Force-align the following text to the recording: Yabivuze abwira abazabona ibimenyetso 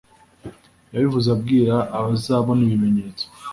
Yabivuze 0.93 1.27
abwira 1.35 1.75
abazabona 1.97 2.61
ibimenyetso 2.65 3.25